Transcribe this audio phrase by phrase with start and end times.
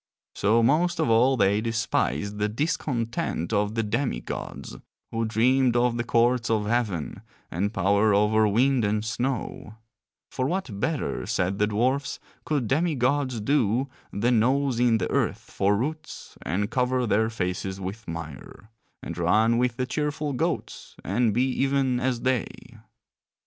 [0.33, 4.77] So most of all they despised the discontent of the demi gods,
[5.11, 9.75] who dreamed of the courts of heaven and power over wind and snow;
[10.31, 15.51] for what better, said the dwarfs, could demi gods do than nose in the earth
[15.51, 18.71] for roots and cover their faces with mire,
[19.03, 22.47] and run with the cheerful goats and be even as they?